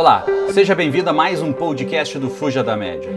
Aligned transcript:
Olá, 0.00 0.24
seja 0.54 0.74
bem-vindo 0.74 1.10
a 1.10 1.12
mais 1.12 1.42
um 1.42 1.52
podcast 1.52 2.18
do 2.18 2.30
Fuja 2.30 2.64
da 2.64 2.74
Média. 2.74 3.10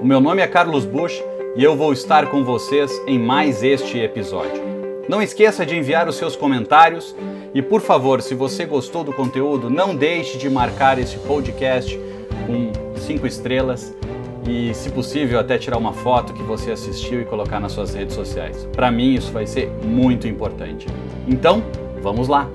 O 0.00 0.06
meu 0.06 0.22
nome 0.22 0.40
é 0.40 0.46
Carlos 0.46 0.86
Bush 0.86 1.22
e 1.54 1.62
eu 1.62 1.76
vou 1.76 1.92
estar 1.92 2.30
com 2.30 2.42
vocês 2.42 2.90
em 3.06 3.18
mais 3.18 3.62
este 3.62 3.98
episódio. 3.98 4.62
Não 5.06 5.20
esqueça 5.20 5.66
de 5.66 5.76
enviar 5.76 6.08
os 6.08 6.16
seus 6.16 6.34
comentários 6.34 7.14
e, 7.52 7.60
por 7.60 7.82
favor, 7.82 8.22
se 8.22 8.34
você 8.34 8.64
gostou 8.64 9.04
do 9.04 9.12
conteúdo, 9.12 9.68
não 9.68 9.94
deixe 9.94 10.38
de 10.38 10.48
marcar 10.48 10.98
esse 10.98 11.18
podcast 11.18 12.00
com 12.46 12.72
cinco 12.98 13.26
estrelas 13.26 13.94
e, 14.48 14.72
se 14.72 14.88
possível, 14.88 15.38
até 15.38 15.58
tirar 15.58 15.76
uma 15.76 15.92
foto 15.92 16.32
que 16.32 16.42
você 16.42 16.72
assistiu 16.72 17.20
e 17.20 17.26
colocar 17.26 17.60
nas 17.60 17.72
suas 17.72 17.92
redes 17.92 18.14
sociais. 18.14 18.66
Para 18.72 18.90
mim, 18.90 19.12
isso 19.12 19.30
vai 19.30 19.46
ser 19.46 19.70
muito 19.84 20.26
importante. 20.26 20.86
Então, 21.28 21.62
vamos 22.00 22.28
lá! 22.28 22.48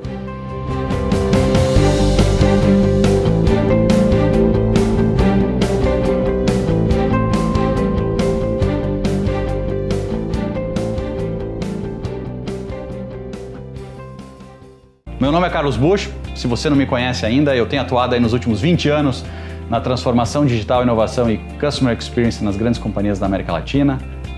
Meu 15.20 15.31
nome 15.31 15.48
é 15.48 15.50
Carlos 15.50 15.76
Bush. 15.76 16.09
Se 16.36 16.45
você 16.45 16.70
não 16.70 16.78
me 16.78 16.86
conhece 16.86 17.26
ainda, 17.26 17.55
eu 17.55 17.66
tenho 17.66 17.81
atuado 17.81 18.20
nos 18.20 18.34
últimos 18.34 18.62
20 18.62 18.90
anos 18.90 19.26
na 19.70 19.81
transformação 19.81 20.45
digital, 20.45 20.84
inovação 20.84 21.31
e 21.31 21.38
customer 21.59 21.98
experience 21.98 22.44
nas 22.44 22.56
grandes 22.56 22.80
companhias 22.80 23.17
da 23.17 23.26
América 23.26 23.52
Latina. 23.52 23.98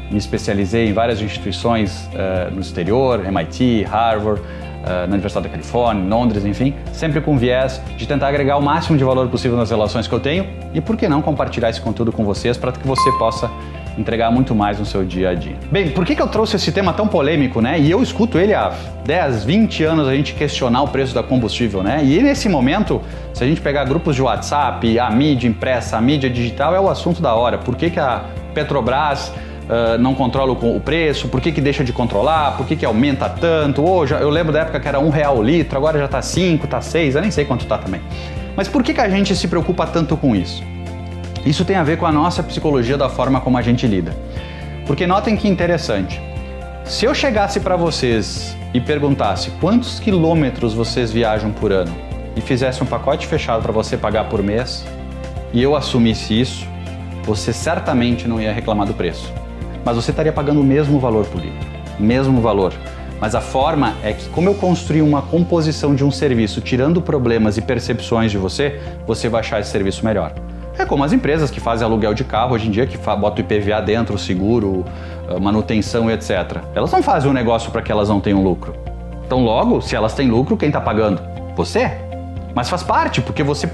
Me 0.10 0.18
especializei 0.18 0.88
em 0.88 0.94
várias 0.94 1.22
instituições 1.22 2.08
uh, 2.14 2.54
no 2.54 2.62
exterior, 2.62 3.26
MIT, 3.26 3.84
Harvard, 3.84 4.42
na 4.84 5.14
Universidade 5.14 5.48
da 5.48 5.50
Califórnia, 5.50 6.04
Londres, 6.08 6.46
enfim, 6.46 6.74
sempre 6.94 7.20
com 7.22 7.38
viés 7.38 7.82
de 7.98 8.08
tentar 8.08 8.28
agregar 8.28 8.58
o 8.58 8.62
máximo 8.62 8.98
de 8.98 9.04
valor 9.04 9.28
possível 9.28 9.58
nas 9.58 9.70
relações 9.70 10.08
que 10.08 10.14
eu 10.14 10.20
tenho 10.20 10.48
e, 10.74 10.80
por 10.80 10.96
que 10.96 11.08
não, 11.08 11.22
compartilhar 11.22 11.70
esse 11.70 11.82
conteúdo 11.82 12.12
com 12.12 12.24
vocês 12.24 12.58
para 12.58 12.72
que 12.72 12.88
você 12.88 13.12
possa 13.14 13.50
entregar 13.98 14.32
muito 14.32 14.54
mais 14.54 14.78
no 14.80 14.86
seu 14.86 15.04
dia 15.04 15.32
a 15.32 15.34
dia. 15.34 15.56
Bem, 15.72 15.90
por 15.90 16.06
que, 16.06 16.16
que 16.16 16.22
eu 16.22 16.28
trouxe 16.28 16.56
esse 16.56 16.72
tema 16.72 16.94
tão 16.94 17.08
polêmico, 17.08 17.60
né? 17.60 17.80
E 17.80 17.90
eu 17.90 18.02
escuto 18.02 18.38
ele 18.38 18.54
há 18.54 18.72
10, 19.06 19.44
20 19.44 19.84
anos 19.84 20.08
a 20.08 20.14
gente 20.14 20.34
questionar 20.36 20.84
o 20.84 20.88
preço 20.88 21.16
da 21.16 21.24
combustível, 21.24 21.82
né? 21.82 22.04
E 22.04 22.22
nesse 22.22 22.48
momento, 22.48 23.02
se 23.34 23.44
a 23.44 23.48
gente 23.48 23.60
pegar 23.60 23.86
grupos 23.86 24.16
de 24.16 24.22
WhatsApp, 24.22 25.00
a 25.00 25.10
mídia 25.10 25.48
impressa, 25.48 25.98
a 25.98 26.02
mídia 26.02 26.30
digital, 26.30 26.76
é 26.76 26.80
o 26.80 26.90
assunto 26.90 27.22
da 27.22 27.34
hora. 27.34 27.58
Por 27.58 27.76
que, 27.76 27.90
que 27.90 28.00
a 28.00 28.24
Petrobras 28.54 29.34
Uh, 29.68 29.98
não 29.98 30.16
controla 30.16 30.54
o, 30.54 30.80
preço, 30.80 31.28
por 31.28 31.42
que, 31.42 31.52
que 31.52 31.60
deixa 31.60 31.84
de 31.84 31.92
controlar, 31.92 32.56
por 32.56 32.66
que, 32.66 32.74
que 32.74 32.86
aumenta 32.86 33.28
tanto. 33.28 33.86
Hoje 33.86 34.14
eu 34.14 34.30
lembro 34.30 34.54
da 34.54 34.62
época 34.62 34.80
que 34.80 34.88
era 34.88 34.98
um 34.98 35.10
real 35.10 35.38
o 35.38 35.44
litro, 35.44 35.78
agora 35.78 36.00
já 36.00 36.06
está 36.06 36.22
cinco, 36.22 36.64
está 36.64 36.80
seis, 36.80 37.16
eu 37.16 37.22
nem 37.22 37.30
sei 37.30 37.44
quanto 37.44 37.64
está 37.64 37.78
também. 37.78 38.00
Mas 38.56 38.70
por 38.70 38.82
que, 38.82 38.94
que 38.94 39.02
a 39.02 39.10
gente 39.10 39.36
se 39.36 39.46
preocupa 39.48 39.86
tanto 39.86 40.16
com 40.16 40.34
isso? 40.34 40.64
Isso 41.46 41.66
tem 41.66 41.76
a 41.76 41.84
ver 41.84 41.98
com 41.98 42.06
a 42.06 42.12
nossa 42.12 42.42
psicologia 42.42 42.98
da 42.98 43.10
forma 43.10 43.42
como 43.42 43.58
a 43.58 43.62
gente 43.62 43.86
lida. 43.86 44.16
Porque 44.86 45.06
notem 45.06 45.36
que 45.36 45.50
interessante. 45.50 46.22
Se 46.86 47.06
eu 47.06 47.14
chegasse 47.14 47.60
para 47.60 47.76
vocês 47.76 48.56
e 48.74 48.80
perguntasse 48.80 49.52
quantos 49.60 50.00
quilômetros 50.00 50.74
vocês 50.74 51.12
viajam 51.12 51.52
por 51.52 51.74
ano 51.74 51.94
e 52.38 52.42
fizesse 52.42 52.82
um 52.82 52.86
pacote 52.86 53.28
fechado 53.28 53.62
para 53.62 53.74
você 53.74 53.98
pagar 53.98 54.30
por 54.30 54.42
mês 54.42 54.86
e 55.52 55.62
eu 55.62 55.76
assumisse 55.76 56.40
isso, 56.40 56.66
você 57.24 57.52
certamente 57.52 58.28
não 58.28 58.40
ia 58.40 58.54
reclamar 58.54 58.88
do 58.88 58.94
preço. 58.94 59.34
Mas 59.88 59.96
você 59.96 60.12
estaria 60.12 60.34
pagando 60.34 60.60
o 60.60 60.64
mesmo 60.66 61.00
valor 61.00 61.26
por 61.28 61.40
litro, 61.40 61.66
mesmo 61.98 62.42
valor. 62.42 62.74
Mas 63.22 63.34
a 63.34 63.40
forma 63.40 63.94
é 64.04 64.12
que, 64.12 64.28
como 64.32 64.50
eu 64.50 64.54
construí 64.54 65.02
uma 65.02 65.22
composição 65.22 65.96
de 65.96 66.04
um 66.04 66.12
serviço 66.12 66.60
tirando 66.60 67.02
problemas 67.02 67.56
e 67.56 67.62
percepções 67.62 68.30
de 68.30 68.38
você, 68.38 68.82
você 69.08 69.30
vai 69.30 69.40
achar 69.40 69.62
esse 69.62 69.70
serviço 69.70 70.04
melhor. 70.04 70.34
É 70.78 70.86
como 70.86 71.06
as 71.06 71.14
empresas 71.14 71.50
que 71.50 71.62
fazem 71.62 71.88
aluguel 71.88 72.14
de 72.14 72.26
carro 72.26 72.54
hoje 72.54 72.68
em 72.68 72.72
dia, 72.72 72.86
que 72.86 72.98
botam 72.98 73.46
IPVA 73.46 73.82
dentro, 73.82 74.18
seguro, 74.18 74.84
manutenção 75.40 76.12
etc. 76.12 76.58
Elas 76.76 76.92
não 76.92 77.02
fazem 77.02 77.32
um 77.32 77.34
negócio 77.34 77.72
para 77.72 77.82
que 77.82 77.90
elas 77.90 78.10
não 78.10 78.20
tenham 78.20 78.44
lucro. 78.44 78.76
Então, 79.26 79.42
logo, 79.42 79.80
se 79.80 79.96
elas 79.96 80.14
têm 80.14 80.30
lucro, 80.30 80.58
quem 80.58 80.68
está 80.68 80.82
pagando? 80.82 81.22
Você. 81.56 81.90
Mas 82.54 82.68
faz 82.68 82.84
parte, 82.84 83.22
porque 83.22 83.42
você, 83.42 83.70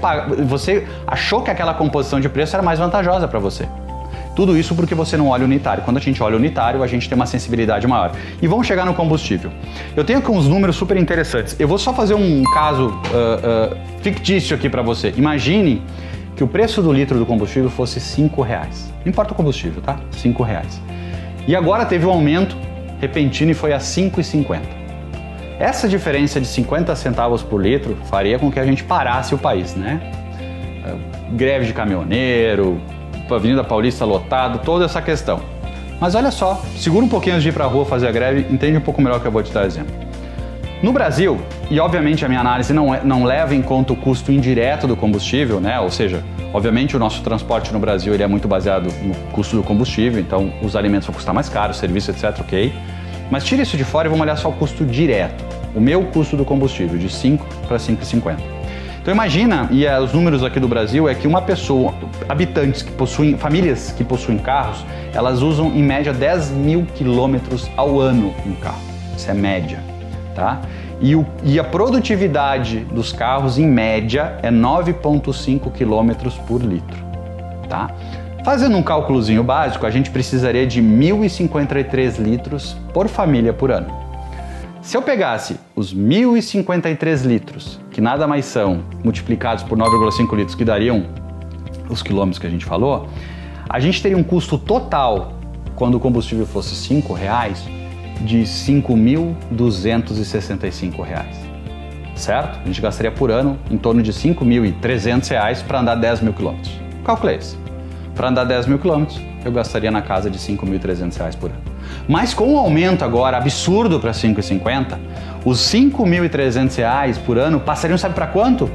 você 0.46 0.86
achou 1.08 1.42
que 1.42 1.50
aquela 1.50 1.74
composição 1.74 2.20
de 2.20 2.28
preço 2.28 2.54
era 2.54 2.62
mais 2.62 2.78
vantajosa 2.78 3.26
para 3.26 3.40
você. 3.40 3.66
Tudo 4.34 4.56
isso 4.58 4.74
porque 4.74 4.94
você 4.94 5.16
não 5.16 5.28
olha 5.28 5.44
unitário. 5.44 5.82
Quando 5.84 5.98
a 5.98 6.00
gente 6.00 6.22
olha 6.22 6.36
unitário, 6.36 6.82
a 6.82 6.86
gente 6.86 7.08
tem 7.08 7.14
uma 7.14 7.26
sensibilidade 7.26 7.86
maior. 7.86 8.12
E 8.42 8.46
vamos 8.48 8.66
chegar 8.66 8.84
no 8.84 8.94
combustível. 8.94 9.50
Eu 9.96 10.04
tenho 10.04 10.18
aqui 10.18 10.30
uns 10.30 10.48
números 10.48 10.76
super 10.76 10.96
interessantes. 10.96 11.54
Eu 11.58 11.68
vou 11.68 11.78
só 11.78 11.92
fazer 11.94 12.14
um 12.14 12.42
caso 12.52 12.88
uh, 12.88 12.90
uh, 12.90 14.02
fictício 14.02 14.56
aqui 14.56 14.68
para 14.68 14.82
você. 14.82 15.14
Imagine 15.16 15.82
que 16.36 16.42
o 16.42 16.48
preço 16.48 16.82
do 16.82 16.92
litro 16.92 17.18
do 17.18 17.24
combustível 17.24 17.70
fosse 17.70 18.00
cinco 18.00 18.42
reais. 18.42 18.92
Não 19.04 19.10
importa 19.10 19.32
o 19.32 19.36
combustível, 19.36 19.80
tá? 19.80 20.00
Cinco 20.10 20.42
reais. 20.42 20.80
E 21.46 21.54
agora 21.54 21.84
teve 21.84 22.04
um 22.06 22.10
aumento 22.10 22.56
repentino 23.00 23.52
e 23.52 23.54
foi 23.54 23.72
a 23.72 23.78
5,50. 23.78 24.60
Essa 25.58 25.88
diferença 25.88 26.40
de 26.40 26.46
50 26.46 26.96
centavos 26.96 27.42
por 27.42 27.62
litro 27.62 27.96
faria 28.06 28.38
com 28.38 28.50
que 28.50 28.58
a 28.58 28.64
gente 28.64 28.82
parasse 28.82 29.34
o 29.34 29.38
país, 29.38 29.74
né? 29.76 30.00
É, 30.84 31.36
greve 31.36 31.66
de 31.66 31.72
caminhoneiro, 31.72 32.80
Avenida 33.30 33.64
Paulista 33.64 34.04
lotado, 34.04 34.58
toda 34.64 34.84
essa 34.84 35.00
questão. 35.00 35.40
Mas 36.00 36.14
olha 36.14 36.30
só, 36.30 36.60
segura 36.76 37.04
um 37.04 37.08
pouquinho 37.08 37.36
antes 37.36 37.44
de 37.44 37.48
ir 37.48 37.52
para 37.52 37.64
a 37.64 37.68
rua 37.68 37.84
fazer 37.84 38.08
a 38.08 38.12
greve, 38.12 38.52
entende 38.52 38.76
um 38.76 38.80
pouco 38.80 39.00
melhor 39.00 39.20
que 39.20 39.26
eu 39.26 39.32
vou 39.32 39.42
te 39.42 39.52
dar 39.52 39.64
exemplo. 39.64 39.94
No 40.82 40.92
Brasil, 40.92 41.40
e 41.70 41.80
obviamente 41.80 42.24
a 42.24 42.28
minha 42.28 42.40
análise 42.40 42.72
não, 42.72 42.94
é, 42.94 43.02
não 43.02 43.24
leva 43.24 43.54
em 43.54 43.62
conta 43.62 43.94
o 43.94 43.96
custo 43.96 44.30
indireto 44.30 44.86
do 44.86 44.94
combustível, 44.94 45.58
né? 45.60 45.80
Ou 45.80 45.90
seja, 45.90 46.22
obviamente 46.52 46.94
o 46.94 46.98
nosso 46.98 47.22
transporte 47.22 47.72
no 47.72 47.78
Brasil 47.78 48.12
ele 48.12 48.22
é 48.22 48.26
muito 48.26 48.46
baseado 48.46 48.92
no 49.02 49.14
custo 49.32 49.56
do 49.56 49.62
combustível, 49.62 50.20
então 50.20 50.52
os 50.62 50.76
alimentos 50.76 51.06
vão 51.06 51.14
custar 51.14 51.34
mais 51.34 51.48
caro, 51.48 51.72
serviço, 51.72 52.10
etc, 52.10 52.38
ok? 52.40 52.70
Mas 53.30 53.44
tira 53.44 53.62
isso 53.62 53.78
de 53.78 53.84
fora 53.84 54.08
e 54.08 54.10
vamos 54.10 54.22
olhar 54.22 54.36
só 54.36 54.50
o 54.50 54.52
custo 54.52 54.84
direto. 54.84 55.42
O 55.74 55.80
meu 55.80 56.04
custo 56.04 56.36
do 56.36 56.44
combustível, 56.44 56.98
de 56.98 57.08
5 57.08 57.46
para 57.66 57.78
5,50. 57.78 58.53
Então 59.04 59.12
imagina, 59.12 59.68
e 59.70 59.86
os 59.86 60.14
números 60.14 60.42
aqui 60.42 60.58
do 60.58 60.66
Brasil 60.66 61.06
é 61.06 61.14
que 61.14 61.28
uma 61.28 61.42
pessoa, 61.42 61.92
habitantes 62.26 62.80
que 62.80 62.90
possuem, 62.90 63.36
famílias 63.36 63.92
que 63.92 64.02
possuem 64.02 64.38
carros, 64.38 64.82
elas 65.12 65.42
usam 65.42 65.66
em 65.66 65.82
média 65.82 66.10
10 66.10 66.52
mil 66.52 66.86
quilômetros 66.94 67.70
ao 67.76 68.00
ano 68.00 68.34
um 68.46 68.54
carro. 68.54 68.80
Isso 69.14 69.30
é 69.30 69.34
média 69.34 69.94
tá? 70.34 70.60
E, 71.00 71.14
o, 71.14 71.24
e 71.42 71.58
a 71.58 71.64
produtividade 71.64 72.80
dos 72.80 73.12
carros, 73.12 73.58
em 73.58 73.66
média, 73.66 74.38
é 74.42 74.50
9,5 74.50 75.70
km 75.70 76.30
por 76.46 76.62
litro, 76.62 77.04
tá? 77.68 77.90
Fazendo 78.44 78.76
um 78.76 78.82
cálculozinho 78.82 79.42
básico, 79.42 79.86
a 79.86 79.90
gente 79.90 80.10
precisaria 80.10 80.66
de 80.66 80.82
1.053 80.82 82.18
litros 82.18 82.76
por 82.92 83.08
família 83.08 83.52
por 83.52 83.70
ano. 83.70 84.03
Se 84.84 84.96
eu 84.98 85.02
pegasse 85.02 85.56
os 85.74 85.94
1.053 85.94 87.24
litros, 87.24 87.80
que 87.90 88.02
nada 88.02 88.26
mais 88.26 88.44
são, 88.44 88.84
multiplicados 89.02 89.64
por 89.64 89.78
9,5 89.78 90.36
litros, 90.36 90.54
que 90.54 90.62
dariam 90.62 91.06
os 91.88 92.02
quilômetros 92.02 92.38
que 92.38 92.46
a 92.46 92.50
gente 92.50 92.66
falou, 92.66 93.08
a 93.66 93.80
gente 93.80 94.02
teria 94.02 94.18
um 94.18 94.22
custo 94.22 94.58
total, 94.58 95.38
quando 95.74 95.94
o 95.94 96.00
combustível 96.00 96.46
fosse 96.46 96.92
R$ 96.92 97.02
reais, 97.14 97.64
de 98.20 98.40
R$ 98.40 98.44
5.265. 98.44 101.24
Certo? 102.14 102.60
A 102.62 102.66
gente 102.66 102.82
gastaria 102.82 103.10
por 103.10 103.30
ano 103.30 103.58
em 103.70 103.78
torno 103.78 104.02
de 104.02 104.10
R$ 104.10 104.34
5.300 104.34 105.64
para 105.64 105.80
andar 105.80 105.94
10 105.94 106.20
mil 106.20 106.34
quilômetros. 106.34 106.78
Calculei 107.06 107.38
isso. 107.38 107.58
Para 108.14 108.28
andar 108.28 108.44
10 108.44 108.66
mil 108.66 108.78
quilômetros, 108.78 109.18
eu 109.46 109.50
gastaria 109.50 109.90
na 109.90 110.02
casa 110.02 110.28
de 110.28 110.36
R$ 110.36 110.58
5.300 110.58 111.38
por 111.38 111.50
ano. 111.50 111.73
Mas 112.08 112.34
com 112.34 112.54
o 112.54 112.58
aumento 112.58 113.04
agora 113.04 113.36
absurdo 113.36 113.98
para 113.98 114.10
R$ 114.10 114.16
5,50, 114.16 114.98
os 115.44 115.72
R$ 115.72 115.80
5.300 115.80 117.18
por 117.20 117.38
ano 117.38 117.60
passariam, 117.60 117.96
sabe 117.98 118.14
para 118.14 118.26
quanto? 118.26 118.66
R$ 118.66 118.70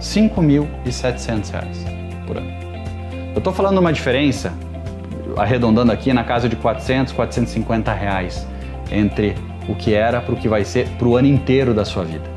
5.700 0.00 1.52
por 2.26 2.36
ano. 2.36 2.52
Eu 3.34 3.38
estou 3.38 3.52
falando 3.52 3.78
uma 3.78 3.92
diferença, 3.92 4.52
arredondando 5.36 5.90
aqui, 5.90 6.12
na 6.12 6.24
casa 6.24 6.48
de 6.48 6.56
400, 6.56 7.12
450 7.12 7.92
reais 7.92 8.46
entre 8.90 9.34
o 9.68 9.74
que 9.74 9.94
era 9.94 10.20
para 10.20 10.34
o 10.34 10.36
que 10.36 10.48
vai 10.48 10.64
ser 10.64 10.88
para 10.90 11.08
o 11.08 11.16
ano 11.16 11.26
inteiro 11.26 11.74
da 11.74 11.84
sua 11.84 12.04
vida. 12.04 12.34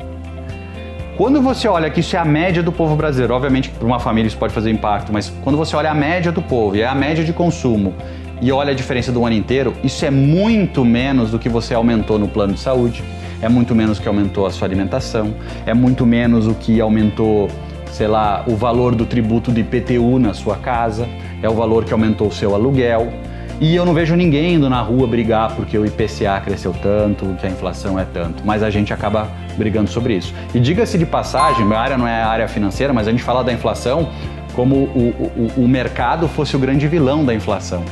Quando 1.17 1.41
você 1.41 1.67
olha 1.67 1.89
que 1.89 1.99
isso 1.99 2.15
é 2.15 2.19
a 2.19 2.25
média 2.25 2.61
do 2.61 2.71
povo 2.71 2.95
brasileiro, 2.95 3.33
obviamente 3.33 3.69
para 3.69 3.85
uma 3.85 3.99
família 3.99 4.27
isso 4.27 4.37
pode 4.37 4.53
fazer 4.53 4.69
impacto, 4.69 5.11
mas 5.11 5.33
quando 5.43 5.57
você 5.57 5.75
olha 5.75 5.89
a 5.89 5.93
média 5.95 6.31
do 6.31 6.43
povo 6.43 6.75
e 6.75 6.81
é 6.81 6.87
a 6.87 6.93
média 6.93 7.23
de 7.23 7.33
consumo 7.33 7.95
e 8.41 8.51
olha 8.51 8.71
a 8.71 8.75
diferença 8.75 9.11
do 9.11 9.25
ano 9.25 9.35
inteiro, 9.35 9.73
isso 9.83 10.05
é 10.05 10.11
muito 10.11 10.85
menos 10.85 11.31
do 11.31 11.39
que 11.39 11.49
você 11.49 11.73
aumentou 11.73 12.19
no 12.19 12.27
plano 12.27 12.53
de 12.53 12.59
saúde, 12.59 13.03
é 13.41 13.49
muito 13.49 13.75
menos 13.75 13.99
que 13.99 14.07
aumentou 14.07 14.45
a 14.45 14.51
sua 14.51 14.67
alimentação, 14.67 15.33
é 15.65 15.73
muito 15.73 16.05
menos 16.05 16.47
o 16.47 16.53
que 16.53 16.79
aumentou, 16.79 17.47
sei 17.91 18.07
lá, 18.07 18.43
o 18.47 18.55
valor 18.55 18.95
do 18.95 19.05
tributo 19.05 19.51
do 19.51 19.59
IPTU 19.59 20.19
na 20.19 20.33
sua 20.33 20.57
casa, 20.57 21.07
é 21.41 21.49
o 21.49 21.53
valor 21.53 21.85
que 21.85 21.93
aumentou 21.93 22.27
o 22.27 22.31
seu 22.31 22.53
aluguel. 22.53 23.11
E 23.59 23.75
eu 23.75 23.83
não 23.83 23.93
vejo 23.93 24.15
ninguém 24.15 24.53
indo 24.53 24.69
na 24.69 24.81
rua 24.81 25.07
brigar 25.07 25.55
porque 25.55 25.75
o 25.75 25.83
IPCA 25.83 26.39
cresceu 26.45 26.75
tanto, 26.79 27.25
que 27.39 27.47
a 27.47 27.49
inflação 27.49 27.97
é 27.97 28.05
tanto, 28.05 28.43
mas 28.45 28.61
a 28.61 28.69
gente 28.69 28.93
acaba 28.93 29.27
brigando 29.57 29.89
sobre 29.89 30.15
isso. 30.15 30.31
E 30.53 30.59
diga-se 30.59 30.95
de 30.95 31.07
passagem, 31.07 31.65
minha 31.65 31.79
área 31.79 31.97
não 31.97 32.07
é 32.07 32.21
a 32.21 32.27
área 32.27 32.47
financeira, 32.47 32.93
mas 32.93 33.07
a 33.07 33.11
gente 33.11 33.23
fala 33.23 33.43
da 33.43 33.51
inflação 33.51 34.09
como 34.53 34.75
o, 34.75 35.51
o, 35.57 35.63
o 35.63 35.67
mercado 35.67 36.27
fosse 36.27 36.55
o 36.55 36.59
grande 36.59 36.87
vilão 36.87 37.25
da 37.25 37.33
inflação. 37.33 37.83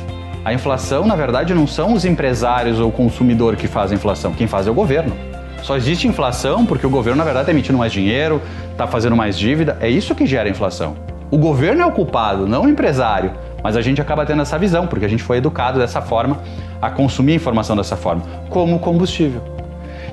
A 0.46 0.54
inflação, 0.54 1.04
na 1.04 1.16
verdade, 1.16 1.52
não 1.52 1.66
são 1.66 1.92
os 1.92 2.04
empresários 2.04 2.78
ou 2.78 2.90
o 2.90 2.92
consumidor 2.92 3.56
que 3.56 3.66
fazem 3.66 3.96
a 3.96 3.98
inflação, 3.98 4.32
quem 4.32 4.46
faz 4.46 4.68
é 4.68 4.70
o 4.70 4.74
governo. 4.74 5.12
Só 5.60 5.76
existe 5.76 6.06
inflação 6.06 6.64
porque 6.64 6.86
o 6.86 6.88
governo, 6.88 7.18
na 7.18 7.24
verdade, 7.24 7.46
está 7.46 7.52
emitindo 7.52 7.76
mais 7.76 7.92
dinheiro, 7.92 8.40
está 8.70 8.86
fazendo 8.86 9.16
mais 9.16 9.36
dívida. 9.36 9.76
É 9.80 9.90
isso 9.90 10.14
que 10.14 10.24
gera 10.24 10.48
inflação. 10.48 10.96
O 11.32 11.36
governo 11.36 11.82
é 11.82 11.84
o 11.86 11.90
culpado, 11.90 12.46
não 12.46 12.62
o 12.62 12.68
empresário. 12.68 13.32
Mas 13.60 13.76
a 13.76 13.82
gente 13.82 14.00
acaba 14.00 14.24
tendo 14.24 14.40
essa 14.40 14.56
visão, 14.56 14.86
porque 14.86 15.04
a 15.04 15.08
gente 15.08 15.24
foi 15.24 15.38
educado 15.38 15.80
dessa 15.80 16.00
forma, 16.00 16.38
a 16.80 16.90
consumir 16.90 17.34
informação 17.34 17.74
dessa 17.74 17.96
forma, 17.96 18.22
como 18.48 18.78
combustível. 18.78 19.55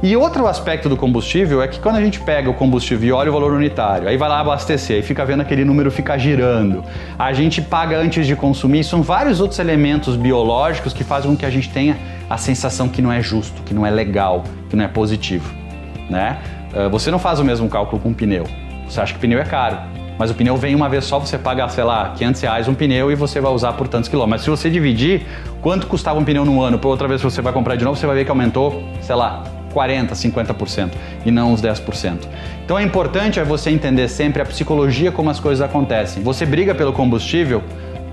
E 0.03 0.17
outro 0.17 0.45
aspecto 0.47 0.89
do 0.89 0.97
combustível 0.97 1.61
é 1.61 1.67
que 1.69 1.79
quando 1.79 1.95
a 1.95 2.01
gente 2.01 2.19
pega 2.19 2.49
o 2.49 2.53
combustível 2.53 3.07
e 3.07 3.11
olha 3.13 3.29
o 3.29 3.33
valor 3.33 3.53
unitário, 3.53 4.05
aí 4.05 4.17
vai 4.17 4.27
lá 4.27 4.41
abastecer 4.41 4.99
e 4.99 5.01
fica 5.01 5.23
vendo 5.23 5.39
aquele 5.39 5.63
número 5.63 5.89
ficar 5.89 6.17
girando, 6.17 6.83
a 7.17 7.31
gente 7.31 7.61
paga 7.61 7.97
antes 7.97 8.27
de 8.27 8.35
consumir, 8.35 8.83
são 8.83 9.01
vários 9.01 9.39
outros 9.39 9.59
elementos 9.59 10.17
biológicos 10.17 10.91
que 10.91 11.05
fazem 11.05 11.31
com 11.31 11.37
que 11.37 11.45
a 11.45 11.49
gente 11.49 11.69
tenha 11.69 11.95
a 12.29 12.37
sensação 12.37 12.89
que 12.89 13.01
não 13.01 13.13
é 13.13 13.21
justo, 13.21 13.61
que 13.63 13.73
não 13.73 13.85
é 13.85 13.89
legal, 13.89 14.43
que 14.69 14.75
não 14.75 14.83
é 14.83 14.89
positivo. 14.89 15.49
Né? 16.09 16.37
Ah, 16.75 16.89
você 16.89 17.09
não 17.09 17.17
faz 17.17 17.39
o 17.39 17.45
mesmo 17.45 17.69
cálculo 17.69 18.01
com 18.01 18.13
pneu. 18.13 18.43
Você 18.89 18.99
acha 18.99 19.13
que 19.13 19.19
pneu 19.21 19.39
é 19.39 19.45
caro, 19.45 19.77
mas 20.19 20.29
o 20.29 20.33
pneu 20.33 20.57
vem 20.57 20.75
uma 20.75 20.89
vez 20.89 21.05
só, 21.05 21.17
você 21.17 21.37
paga, 21.37 21.65
sei 21.69 21.85
lá, 21.85 22.09
500 22.09 22.41
reais 22.41 22.67
um 22.67 22.73
pneu 22.73 23.09
e 23.09 23.15
você 23.15 23.39
vai 23.39 23.53
usar 23.53 23.71
por 23.71 23.87
tantos 23.87 24.09
quilômetros. 24.09 24.41
Mas 24.41 24.41
se 24.41 24.49
você 24.49 24.69
dividir 24.69 25.25
quanto 25.61 25.87
custava 25.87 26.19
um 26.19 26.25
pneu 26.25 26.43
no 26.43 26.61
ano, 26.61 26.77
por 26.77 26.89
outra 26.89 27.07
vez 27.07 27.21
você 27.21 27.41
vai 27.41 27.53
comprar 27.53 27.77
de 27.77 27.85
novo, 27.85 27.97
você 27.97 28.05
vai 28.05 28.17
ver 28.17 28.25
que 28.25 28.31
aumentou, 28.31 28.83
sei 28.99 29.15
lá, 29.15 29.62
40%, 29.73 30.11
50% 30.11 30.91
e 31.25 31.31
não 31.31 31.53
os 31.53 31.61
10%. 31.61 32.19
Então 32.63 32.77
é 32.77 32.83
importante 32.83 33.39
é 33.39 33.43
você 33.43 33.69
entender 33.69 34.07
sempre 34.07 34.41
a 34.41 34.45
psicologia 34.45 35.11
como 35.11 35.29
as 35.29 35.39
coisas 35.39 35.61
acontecem. 35.61 36.21
Você 36.23 36.45
briga 36.45 36.73
pelo 36.75 36.93
combustível 36.93 37.63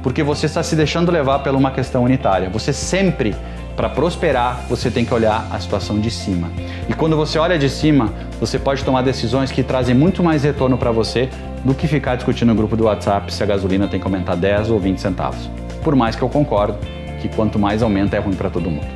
porque 0.03 0.23
você 0.23 0.47
está 0.47 0.63
se 0.63 0.75
deixando 0.75 1.13
levar 1.13 1.41
por 1.41 1.55
uma 1.55 1.71
questão 1.71 2.05
unitária. 2.05 2.49
Você 2.51 2.73
sempre, 2.73 3.35
para 3.77 3.89
prosperar, 3.89 4.65
você 4.69 4.91
tem 4.91 5.05
que 5.05 5.13
olhar 5.13 5.47
a 5.51 5.59
situação 5.59 5.99
de 6.01 6.11
cima. 6.11 6.51
E 6.89 6.95
quando 6.95 7.17
você 7.17 7.39
olha 7.39 7.59
de 7.59 7.69
cima, 7.69 8.13
você 8.39 8.59
pode 8.59 8.83
tomar 8.85 9.03
decisões 9.03 9.51
que 9.51 9.63
trazem 9.63 9.95
muito 9.95 10.23
mais 10.23 10.43
retorno 10.43 10.79
para 10.79 10.91
você 10.91 11.29
do 11.65 11.75
que 11.75 11.87
ficar 11.87 12.17
discutindo 12.17 12.49
no 12.49 12.55
grupo 12.55 12.77
do 12.77 12.85
WhatsApp 12.85 13.33
se 13.33 13.43
a 13.43 13.47
gasolina 13.47 13.87
tem 13.87 14.01
que 14.01 14.07
aumentar 14.07 14.35
10 14.35 14.71
ou 14.71 14.79
20 14.79 14.99
centavos. 14.99 15.51
Por 15.83 15.95
mais 15.95 16.17
que 16.17 16.23
eu 16.23 16.29
concordo 16.29 16.79
que 17.21 17.29
quanto 17.29 17.59
mais 17.59 17.83
aumenta 17.83 18.17
é 18.17 18.21
ruim 18.21 18.35
para 18.35 18.49
todo 18.49 18.71
mundo. 18.71 18.89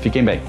Fiquem 0.00 0.24
bem. 0.24 0.40